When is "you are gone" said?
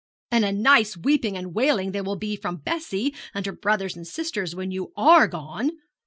4.71-5.73